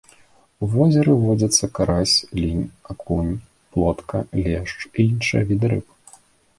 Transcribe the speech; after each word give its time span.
У 0.63 0.69
возеры 0.75 1.11
водзяцца 1.25 1.65
карась, 1.77 2.15
лінь, 2.41 2.65
акунь, 2.95 3.31
плотка, 3.77 4.17
лешч 4.45 4.79
і 4.97 5.09
іншыя 5.11 5.41
віды 5.55 5.67
рыб. 5.77 5.87